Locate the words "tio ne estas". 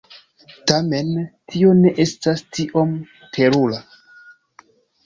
1.53-2.45